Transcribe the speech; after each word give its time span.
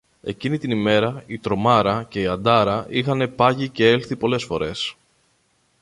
εκείνη 0.21 0.57
την 0.57 0.71
ημέρα 0.71 1.23
η 1.25 1.37
«Τρομάρα» 1.39 2.03
και 2.09 2.21
η 2.21 2.25
«Αντάρα» 2.27 2.85
είχαν 2.89 3.35
πάγει 3.35 3.67
κι 3.69 3.83
έλθει 3.83 4.15
πολλές 4.15 4.43
φορές 4.43 4.95